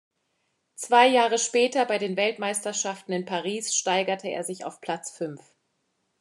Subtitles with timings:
[0.73, 5.41] Zwei Jahre später bei den Weltmeisterschaften in Paris steigerte er sich auf Platz fünf.